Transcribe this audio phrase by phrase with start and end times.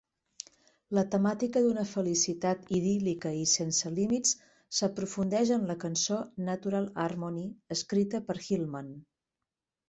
[0.97, 4.31] La temàtica d'una felicitat idíl·lica i sense límits
[4.79, 7.45] s'aprofundeix en la cançó "Natural Harmony",
[7.77, 8.91] escrita per Hillman.